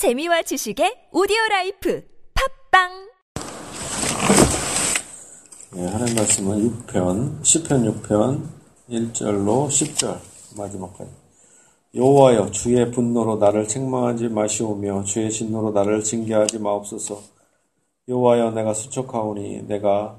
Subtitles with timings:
[0.00, 2.88] 재미와 지식의 오디오 라이프 팟빵!
[5.76, 8.40] 예, 하나님 말씀은 6편, 10편 6편
[8.88, 10.16] 1절로 10절
[10.56, 11.10] 마지막까지.
[11.94, 17.20] 여호와여 주의 분노로 나를 책망하지 마시오며 주의 진노로 나를 징계하지 마옵소서.
[18.08, 20.16] 여호와여 내가 수척하오니 내가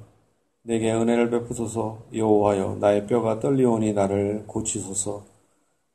[0.61, 2.04] 내게 은혜를 베푸소서.
[2.13, 5.23] 여호와여 나의 뼈가 떨리오니 나를 고치소서.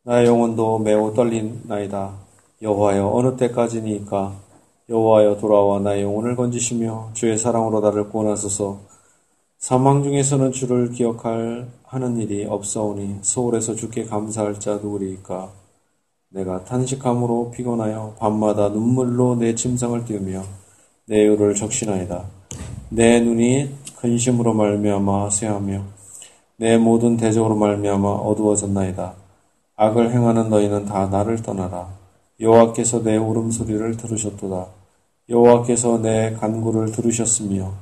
[0.03, 2.26] 나의 영혼도 매우 떨린 나이다
[2.63, 4.33] 여호와여 어느 때까지니까?
[4.89, 8.79] 여호와여 돌아와 나의 영혼을 건지시며 주의 사랑으로 나를 구원하소서.
[9.59, 15.51] 사망 중에서는 주를 기억할 하는 일이 없사오니 서울에서 주께 감사할 자 누구리이까?
[16.31, 20.43] 내가 탄식함으로 피곤하여 밤마다 눈물로 내 침상을 띄우며
[21.09, 22.25] 내 의를 적신하이다.
[22.89, 25.83] 내 눈이 근심으로 말미암아 쇠하며
[26.57, 29.13] 내 모든 대적으로 말미암아 어두워졌나이다.
[29.77, 32.06] 악을 행하는 너희는 다 나를 떠나라
[32.41, 34.67] 여호와께서 내 울음소리를 들으셨도다
[35.29, 37.73] 여호와께서 내 간구를 들으셨으며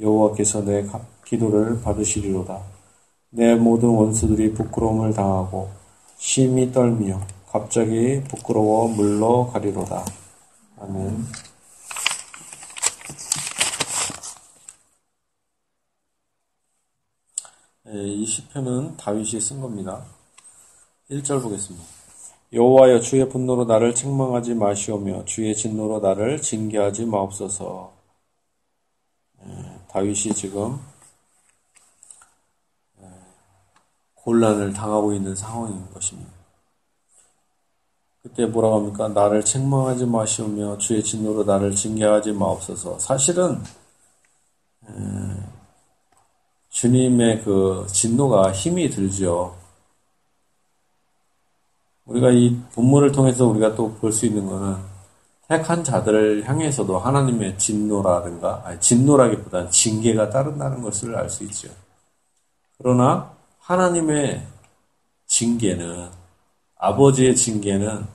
[0.00, 0.86] 여호와께서 내
[1.24, 2.60] 기도를 받으시리로다.
[3.30, 5.70] 내 모든 원수들이 부끄러움을 당하고
[6.16, 10.04] 심히 떨며 갑자기 부끄러워 물러가리로다.
[10.80, 11.26] 아멘.
[17.92, 20.04] 예, 이 시편은 다윗이 쓴 겁니다.
[21.10, 21.99] 1절 보겠습니다.
[22.52, 27.92] 여호와여 주의 분노로 나를 책망하지 마시오며 주의 진노로 나를 징계하지 마옵소서.
[29.46, 30.80] 예, 다윗이 지금
[33.00, 33.06] 예,
[34.14, 36.30] 곤란을 당하고 있는 상황인 것입니다.
[38.22, 39.08] 그때 뭐라고 합니까?
[39.08, 42.98] 나를 책망하지 마시오며 주의 진노로 나를 징계하지 마옵소서.
[42.98, 43.62] 사실은
[46.70, 49.59] 주님의 그 진노가 힘이 들죠.
[52.10, 54.76] 우리가 이 본문을 통해서 우리가 또 볼 수 있는 것은
[55.48, 61.68] 택한 자들을 향해서도 하나님의 진노라든가, 아니, 진노라기보다는 징계가 따른다는 것을 알 수 있죠.
[62.78, 64.46] 그러나 하나님의
[65.26, 66.08] 징계는,
[66.78, 68.06] 아버지의 징계는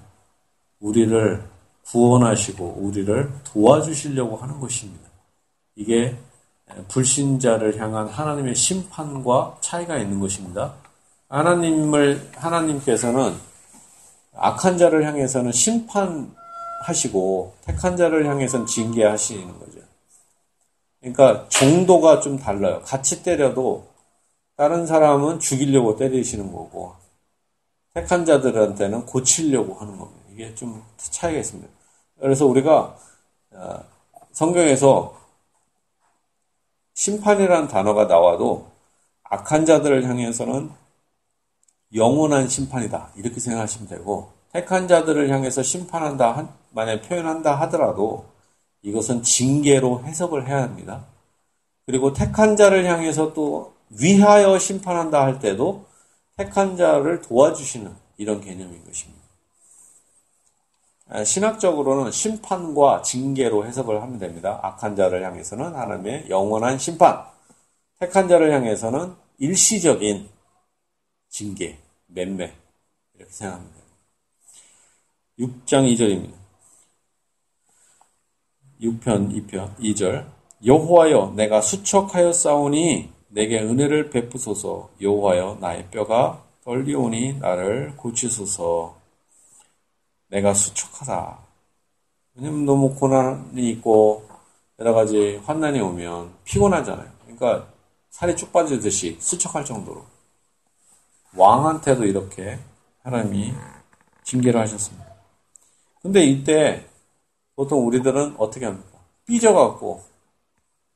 [0.79, 1.43] 우리를
[1.85, 5.09] 구원하시고 우리를 도와주시려고 하는 것입니다.
[5.75, 6.17] 이게
[6.87, 10.73] 불신자를 향한 하나님의 심판과 차이가 있는 것입니다.
[11.29, 13.35] 하나님을, 하나님께서는
[14.37, 16.33] 악한 자를 향해서는 심판하시고
[17.65, 19.79] 택한 자를 향해서는 징계하시는 거죠.
[20.99, 22.81] 그러니까 정도가 좀 달라요.
[22.83, 23.87] 같이 때려도
[24.57, 26.95] 다른 사람은 죽이려고 때리시는 거고
[27.93, 30.21] 택한 자들한테는 고치려고 하는 겁니다.
[30.31, 31.69] 이게 좀 차이가 있습니다.
[32.19, 32.97] 그래서 우리가
[34.31, 35.17] 성경에서
[36.93, 38.71] 심판이라는 단어가 나와도
[39.23, 40.71] 악한 자들을 향해서는
[41.95, 43.11] 영원한 심판이다.
[43.15, 48.25] 이렇게 생각하시면 되고, 택한 자들을 향해서 심판한다, 만약 표현한다 하더라도
[48.81, 51.05] 이것은 징계로 해석을 해야 합니다.
[51.85, 55.85] 그리고 택한 자를 향해서 또 위하여 심판한다 할 때도
[56.37, 59.23] 택한 자를 도와주시는 이런 개념인 것입니다.
[61.23, 64.59] 신학적으로는 심판과 징계로 해석을 하면 됩니다.
[64.63, 67.23] 악한 자를 향해서는 하나님의 영원한 심판,
[67.99, 70.27] 택한 자를 향해서는 일시적인
[71.29, 71.77] 징계,
[72.07, 72.53] 맴매
[73.15, 73.83] 이렇게 생각하면 돼요.
[75.39, 76.33] 6장 2절입니다.
[78.81, 80.25] 6편 2편 2절
[80.65, 88.99] 여호와여 내가 수척하여 싸우니 내게 은혜를 베푸소서 여호와여 나의 뼈가 떨리오니 나를 고치소서
[90.27, 91.39] 내가 수척하다.
[92.35, 94.27] 왜냐면 너무 고난이 있고
[94.79, 97.09] 여러 가지 환난이 오면 피곤하잖아요.
[97.21, 97.67] 그러니까
[98.09, 100.05] 살이 쭉 빠지듯이 수척할 정도로
[101.35, 102.59] 왕한테도 이렇게
[103.03, 103.53] 하나님이
[104.23, 105.05] 징계를 하셨습니다.
[106.01, 106.85] 근데 이때
[107.55, 108.99] 보통 우리들은 어떻게 합니까?
[109.25, 110.03] 삐져갖고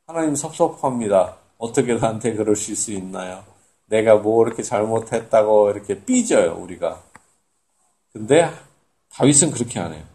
[0.06, 1.38] 하나님 섭섭합니다.
[1.58, 3.44] 어떻게 나한테 그러실 수 있나요?
[3.86, 7.02] 내가 뭐 이렇게 잘못했다고 이렇게 삐져요, 우리가.
[8.14, 8.50] 근데
[9.12, 10.06] 다윗은 그렇게 안 해요.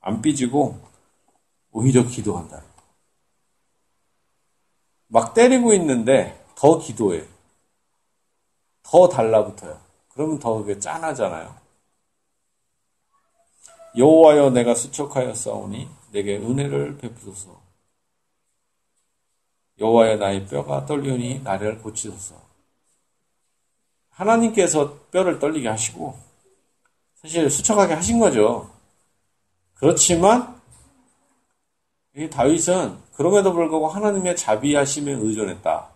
[0.00, 0.78] 안 삐지고
[1.72, 2.62] 오히려 기도한다.
[5.08, 7.24] 막 때리고 있는데 더 기도해.
[8.90, 9.78] 더 달라붙어요.
[10.08, 11.54] 그러면 더 그게 짠하잖아요.
[13.96, 17.60] 여호와여 내가 수척하여 싸우니 내게 은혜를 베푸소서.
[19.78, 22.34] 여호와여 나의 뼈가 떨리니 나를 고치소서.
[24.10, 26.18] 하나님께서 뼈를 떨리게 하시고
[27.16, 28.70] 사실 수척하게 하신 거죠.
[29.74, 30.60] 그렇지만
[32.16, 35.87] 이 다윗은 그럼에도 불구하고 하나님의 자비하심에 의존했다.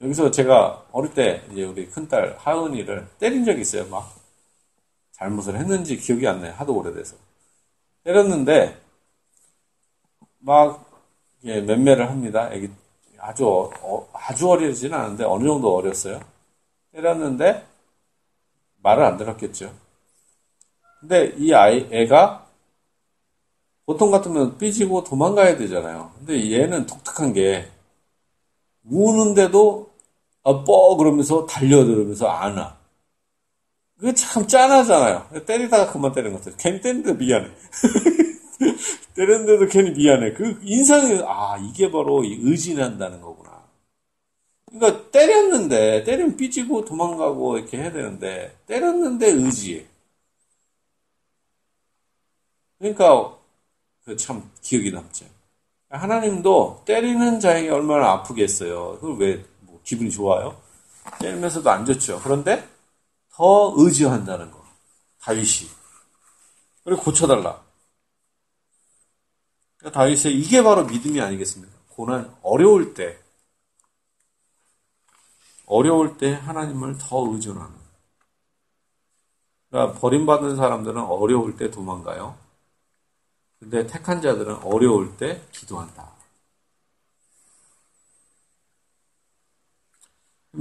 [0.00, 3.86] 여기서 제가 어릴 때 이제 우리 큰딸 하은이를 때린 적이 있어요.
[3.88, 4.14] 막
[5.12, 6.52] 잘못을 했는지 기억이 안 나요.
[6.56, 7.16] 하도 오래돼서.
[8.04, 8.78] 때렸는데,
[10.38, 10.90] 막,
[11.44, 12.50] 예, 맴매를 합니다.
[12.52, 12.70] 애기,
[13.18, 16.20] 아주, 어, 아주 어리지는 않은데, 어느 정도 어렸어요.
[16.92, 17.66] 때렸는데,
[18.82, 19.74] 말을 안 들었겠죠.
[21.00, 22.46] 근데 이 아이, 애가,
[23.86, 26.12] 보통 같으면 삐지고 도망가야 되잖아요.
[26.18, 27.70] 근데 얘는 독특한 게,
[28.84, 29.85] 우는데도,
[30.46, 30.96] 아빠!
[30.96, 32.78] 그러면서 달려들으면서 안 와.
[33.98, 35.44] 그게 참 짠하잖아요.
[35.44, 36.56] 때리다가 그만 때리는 것 같아요.
[36.58, 37.50] 괜히 때리는데 미안해.
[39.14, 40.34] 때렸는데도 괜히 미안해.
[40.34, 43.64] 그 인상이, 아, 이게 바로 의진한다는 거구나.
[44.70, 49.86] 그러니까 때렸는데, 때리면 삐지고 도망가고 이렇게 해야 되는데, 때렸는데 의지.
[52.78, 53.36] 그러니까,
[54.04, 55.24] 그참 기억이 남죠.
[55.88, 58.98] 하나님도 때리는 자에게 얼마나 아프겠어요.
[59.00, 59.46] 그걸 왜, 뭐
[59.86, 60.60] 기분이 좋아요?
[61.20, 62.20] 때리면서도 안 좋죠.
[62.22, 62.68] 그런데,
[63.30, 64.62] 더 의지한다는 거.
[65.20, 65.70] 다윗이.
[66.84, 67.62] 그리고 고쳐달라.
[69.78, 71.72] 그러니까 다윗의 이게 바로 믿음이 아니겠습니까?
[71.90, 73.18] 고난, 어려울 때,
[75.66, 77.74] 어려울 때 하나님을 더 의존하는.
[79.70, 82.36] 그러니까 버림받은 사람들은 어려울 때 도망가요.
[83.58, 86.15] 근데 택한 자들은 어려울 때 기도한다.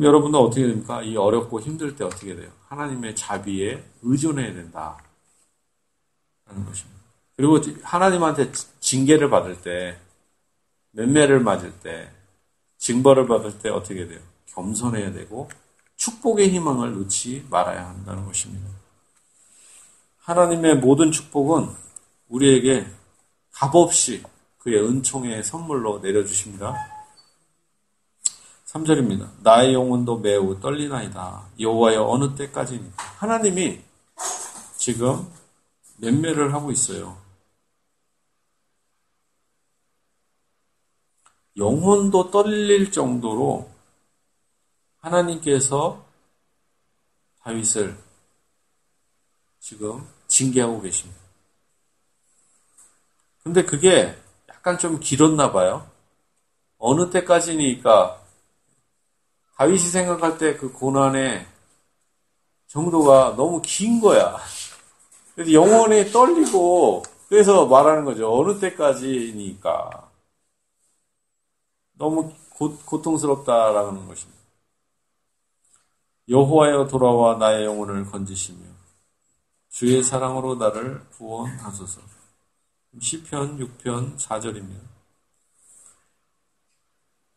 [0.01, 1.01] 여러분은 어떻게 됩니까?
[1.01, 2.51] 이 어렵고 힘들 때 어떻게 돼요?
[2.67, 4.97] 하나님의 자비에 의존해야 된다.
[6.45, 6.99] 라는 것입니다.
[7.35, 9.97] 그리고 하나님한테 징계를 받을 때,
[10.91, 12.09] 맴매를 맞을 때,
[12.77, 14.19] 징벌을 받을 때 어떻게 돼요?
[14.47, 15.49] 겸손해야 되고,
[15.95, 18.69] 축복의 희망을 놓지 말아야 한다는 것입니다.
[20.17, 21.69] 하나님의 모든 축복은
[22.29, 22.85] 우리에게
[23.51, 24.23] 값없이
[24.59, 26.94] 그의 은총의 선물로 내려주십니다.
[28.75, 29.31] 3절입니다.
[29.41, 31.47] 나의 영혼도 매우 떨리나이다.
[31.59, 32.91] 여호와여 어느 때까지니?
[33.17, 33.81] 하나님이
[34.75, 35.31] 지금
[35.97, 37.17] 맴매를 하고 있어요.
[41.55, 43.71] 영혼도 떨릴 정도로
[44.97, 46.05] 하나님께서
[47.43, 47.97] 다윗을
[49.59, 51.17] 지금 징계하고 계십니다.
[53.41, 55.89] 근데 그게 약간 좀 길었나 봐요.
[56.77, 58.24] 어느 때까지니까
[59.55, 61.45] 다윗이 생각할 때 그 고난의
[62.67, 64.37] 정도가 너무 긴 거야.
[65.33, 68.33] 그래서 영혼이 떨리고 그래서 말하는 거죠.
[68.33, 70.09] 어느 때까지니까
[71.93, 74.35] 너무 고, 고통스럽다라는 것입니다.
[76.29, 78.59] 여호와여 돌아와 나의 영혼을 건지시며
[79.69, 82.01] 주의 사랑으로 나를 구원하소서.
[82.99, 84.94] 시편 6편 4절입니다.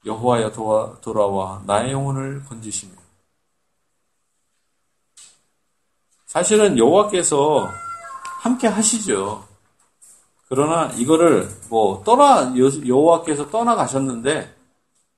[0.04, 0.52] 여호와여
[1.00, 2.92] 돌아와 나의 영혼을 건지시며
[6.26, 7.68] 사실은 여호와께서
[8.42, 9.46] 함께 하시죠.
[10.48, 14.54] 그러나 이거를 뭐 떠나 여호와께서 떠나 가셨는데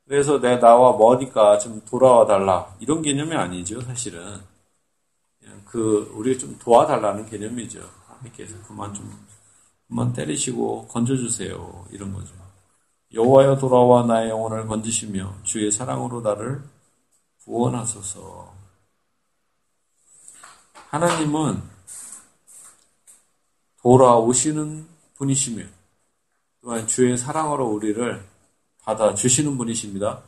[0.09, 4.41] 그래서 내 나와 머니까 좀 돌아와 달라 이런 개념이 아니죠 사실은
[5.65, 9.09] 그 우리 좀 도와달라는 개념이죠 하나님께서 그만 좀
[9.89, 12.40] 그만 때리시고 건져주세요 이런 거죠.
[13.13, 16.63] 여호와여 돌아와 나의 영혼을 건지시며 주의 사랑으로 나를
[17.45, 18.55] 구원하소서.
[20.91, 21.63] 하나님은
[23.83, 24.87] 돌아오시는
[25.17, 25.65] 분이시며
[26.61, 28.25] 또한 주의 사랑으로 우리를
[28.83, 30.23] 받아 주시는 분이십니다.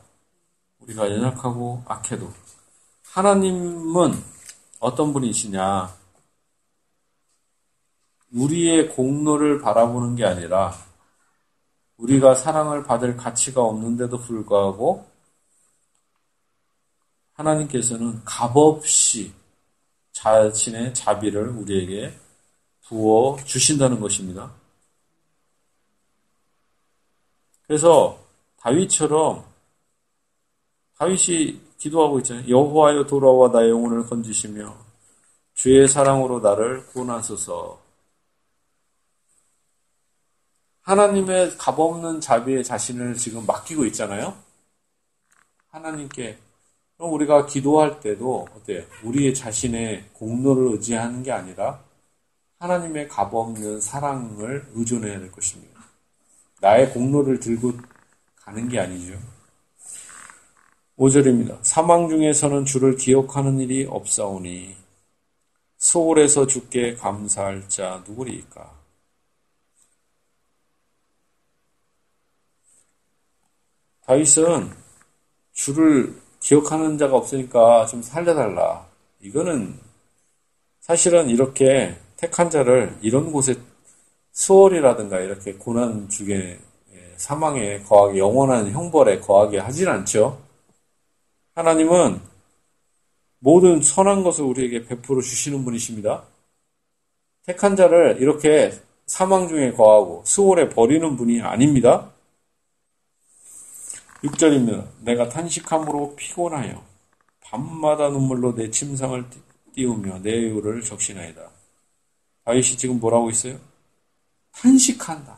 [0.79, 2.31] 우리가 연약하고 악해도
[3.13, 4.13] 하나님은
[4.79, 5.93] 어떤 분이시냐?
[8.33, 10.73] 우리의 공로를 바라보는 게 아니라
[11.97, 15.05] 우리가 사랑을 받을 가치가 없는데도 불구하고
[17.33, 19.33] 하나님께서는 값없이
[20.11, 22.17] 자신의 자비를 우리에게
[22.83, 24.53] 부어 주신다는 것입니다.
[27.65, 28.19] 그래서
[28.57, 29.45] 다윗처럼
[30.97, 32.47] 다윗이 기도하고 있잖아요.
[32.47, 34.77] 여호와여 돌아와 나의 영혼을 건지시며
[35.53, 37.82] 주의 사랑으로 나를 구원하소서.
[40.83, 44.35] 하나님의 값없는 자비에 자신을 지금 맡기고 있잖아요.
[45.69, 46.37] 하나님께
[46.97, 48.83] 그럼 우리가 기도할 때도 어때요?
[49.03, 51.83] 우리의 자신의 공로를 의지하는 게 아니라
[52.59, 55.81] 하나님의 값없는 사랑을 의존해야 될 것입니다.
[56.61, 57.73] 나의 공로를 들고
[58.35, 59.17] 가는 게 아니죠.
[60.97, 61.59] 5절입니다.
[61.61, 64.75] 사망 중에서는 주를 기억하는 일이 없사오니
[65.77, 68.82] 소홀에서 주께 감사할 자 누구리까?
[74.05, 74.71] 다윗은
[75.53, 78.85] 주를 기억하는 자가 없으니까 좀 살려달라.
[79.21, 79.79] 이거는
[80.81, 83.55] 사실은 이렇게 택한 자를 이런 곳에
[84.33, 86.59] 수월이라든가 이렇게 고난 중에
[87.15, 90.41] 사망에 거하게 영원한 형벌에 거하게 하진 않죠.
[91.55, 92.19] 하나님은
[93.39, 96.23] 모든 선한 것을 우리에게 베풀어 주시는 분이십니다.
[97.45, 98.73] 택한 자를 이렇게
[99.05, 102.12] 사망 중에 거하고 수월에 버리는 분이 아닙니다.
[104.23, 104.87] 6절입니다.
[105.01, 106.83] 내가 탄식함으로 피곤하여
[107.41, 109.25] 밤마다 눈물로 내 침상을
[109.73, 111.51] 띄우며 내 이유를 적시나이다.
[112.45, 113.59] 다윗이 지금 뭐라고 있어요?
[114.53, 115.37] 탄식한다.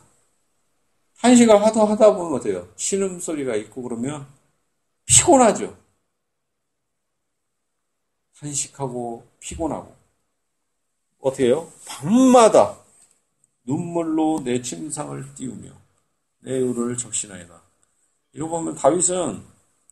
[1.20, 2.68] 탄식을 하도 하다 보면 어때요?
[2.76, 4.28] 신음소리가 있고 그러면
[5.06, 5.76] 피곤하죠.
[8.40, 9.96] 탄식하고 피곤하고
[11.22, 11.72] 어떻게 해요?
[11.88, 12.78] 밤마다
[13.64, 15.72] 눈물로 내 침상을 띄우며
[16.42, 17.65] 내 의를 적시나이다.
[18.36, 19.42] 이거 보면 다윗은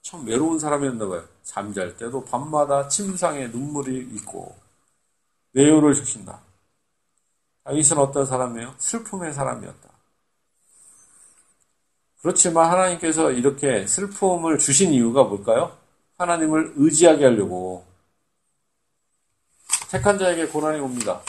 [0.02, 1.26] 참 외로운 사람이었나 봐요.
[1.44, 4.54] 잠잘 때도 밤마다 침상에 눈물이 있고
[5.54, 6.42] 내 의를 적신다.
[7.64, 8.76] 다윗은 어떤 사람이에요?
[8.78, 9.90] 슬픔의 사람이었다.
[12.22, 15.78] 그렇지만 하나님께서 이렇게 슬픔을 주신 이유가 뭘까요?
[16.18, 17.86] 하나님을 의지하게 하려고
[19.90, 21.22] 택한 자에게 고난이 옵니다.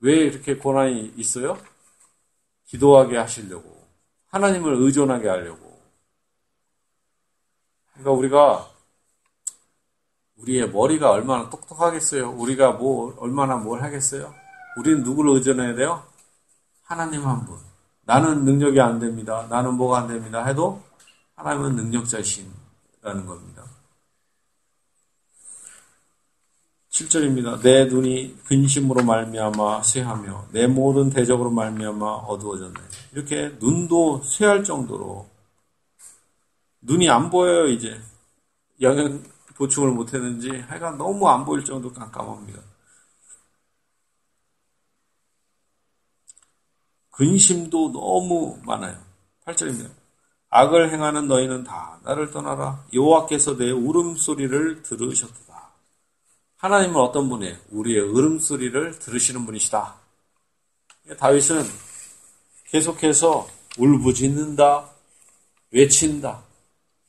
[0.00, 1.58] 왜 이렇게 고난이 있어요?
[2.66, 3.79] 기도하게 하시려고.
[4.30, 5.78] 하나님을 의존하게 하려고.
[7.92, 8.70] 그러니까 우리가
[10.36, 12.30] 우리의 머리가 얼마나 똑똑하겠어요?
[12.30, 14.34] 우리가 뭐 얼마나 뭘 하겠어요?
[14.78, 16.02] 우리는 누구를 의존해야 돼요?
[16.82, 17.58] 하나님 한 분.
[18.02, 19.46] 나는 능력이 안 됩니다.
[19.50, 20.44] 나는 뭐가 안 됩니다.
[20.44, 20.82] 해도
[21.36, 23.64] 하나님은 능력자이신라는 겁니다.
[26.90, 27.62] 7절입니다.
[27.62, 32.80] 내 눈이 근심으로 말미암아 쇠하며 내 모든 대적으로 말미암아 어두워졌네.
[33.12, 35.28] 이렇게 눈도 쇠할 정도로
[36.82, 38.00] 눈이 안 보여요 이제
[38.80, 39.22] 영양
[39.56, 42.60] 보충을 못했는지 하여간 너무 안 보일 정도로 깜깜합니다.
[47.10, 48.96] 근심도 너무 많아요.
[49.44, 49.90] 8절입니다.
[50.48, 52.82] 악을 행하는 너희는 다 나를 떠나라.
[52.94, 55.72] 여호와께서 내 울음소리를 들으셨다.
[56.56, 57.56] 하나님은 어떤 분이에요?
[57.70, 59.96] 우리의 울음소리를 들으시는 분이시다.
[61.18, 61.62] 다윗은
[62.70, 63.48] 계속해서
[63.78, 64.90] 울부짖는다,
[65.72, 66.44] 외친다.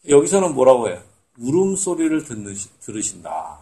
[0.09, 1.03] 여기서는 뭐라고 해요?
[1.37, 2.23] 울음소리를
[2.79, 3.59] 들으신다.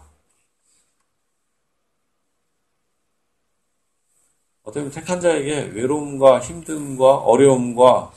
[4.63, 8.13] 어쩌면 택한 자에게 외로움과 힘듦과 어려움과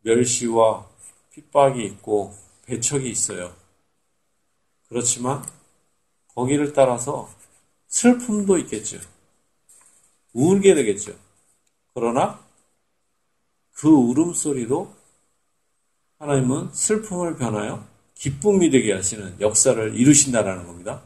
[0.00, 0.86] 멸시와
[1.32, 3.54] 핍박이 있고 배척이 있어요.
[4.88, 5.42] 그렇지만
[6.34, 7.30] 거기를 따라서
[7.88, 8.98] 슬픔도 있겠죠.
[10.34, 11.14] 울게 되겠죠.
[11.94, 12.45] 그러나
[13.76, 14.94] 그 울음소리도
[16.18, 21.02] 하나님은 슬픔을 변하여 기쁨이 되게 하시는 역사를 이루신다라는 겁니다.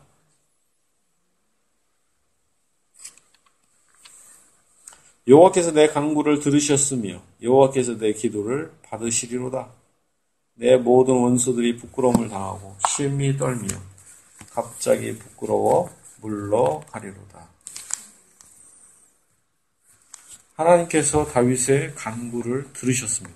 [5.27, 9.71] 여호와께서 내 간구를 들으셨으며 여호와께서 내 기도를 받으시리로다.
[10.55, 13.69] 내 모든 원수들이 부끄러움을 당하고 심히 떨며
[14.51, 17.49] 갑자기 부끄러워 물러가리로다.
[20.61, 23.35] 하나님께서 다윗의 간구를 들으셨습니다.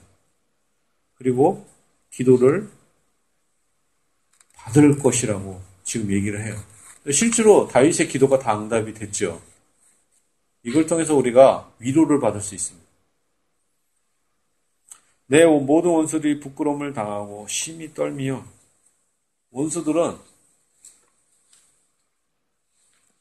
[1.15, 1.67] 그리고
[2.11, 2.71] 기도를
[4.55, 6.55] 받을 것이라고 지금 얘기를 해요.
[7.11, 9.41] 실제로 다윗의 기도가 다 응답이 됐죠.
[10.63, 12.85] 이걸 통해서 우리가 위로를 받을 수 있습니다.
[15.27, 18.47] 내 모든 원수들이 부끄러움을 당하고 심히 떨미요.
[19.51, 20.19] 원수들은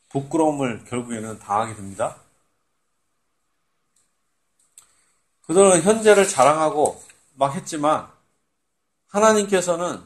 [0.10, 2.22] 부끄러움을 결국에는 당하게 됩니다.
[5.48, 7.02] 그들은 현재를 자랑하고
[7.36, 8.08] 막 했지만
[9.08, 10.00] 하나님께서는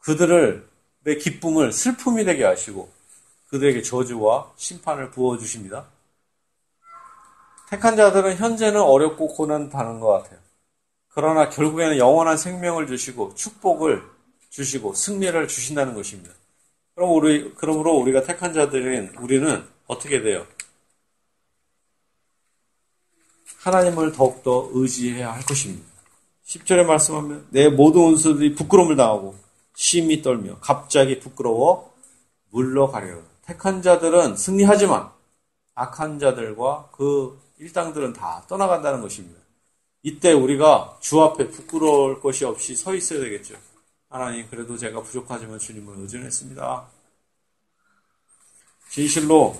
[0.00, 0.68] 그들을
[1.00, 2.90] 내 기쁨을 슬픔이 되게 하시고
[3.48, 5.86] 그들에게 저주와 심판을 부어주십니다.
[7.68, 10.38] 택한 자들은 현재는 어렵고 고난당하는 것 같아요.
[11.08, 14.02] 그러나 결국에는 영원한 생명을 주시고 축복을
[14.50, 16.34] 주시고 승리를 주신다는 것입니다.
[16.94, 20.46] 그럼 우리, 그러므로 우리가 택한 자들인 우리는 어떻게 돼요?
[23.60, 25.84] 하나님을 더욱더 의지해야 할 것입니다.
[26.46, 29.36] 10절에 말씀하면 내 모든 원수들이 부끄러움을 당하고
[29.74, 31.94] 심히 떨며 갑자기 부끄러워
[32.50, 33.18] 물러가려.
[33.44, 35.10] 택한 자들은 승리하지만
[35.74, 39.38] 악한 자들과 그 일당들은 다 떠나간다는 것입니다.
[40.02, 43.54] 이때 우리가 주 앞에 부끄러울 것이 없이 서 있어야 되겠죠.
[44.08, 46.86] 하나님, 그래도 제가 부족하지만 주님을 의존했습니다.
[48.90, 49.56] 진실로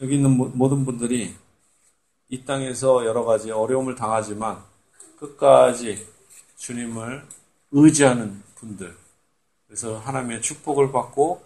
[0.00, 1.34] 여기 있는 모든 분들이
[2.28, 4.62] 이 땅에서 여러 가지 어려움을 당하지만
[5.18, 6.06] 끝까지
[6.56, 7.24] 주님을
[7.70, 8.96] 의지하는 분들,
[9.66, 11.42] 그래서 하나님의 축복을 받고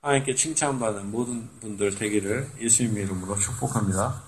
[0.00, 4.27] 하나님께 칭찬받는 모든 분들 되기를 예수님의 이름으로 축복합니다.